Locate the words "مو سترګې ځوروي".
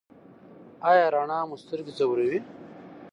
1.47-2.39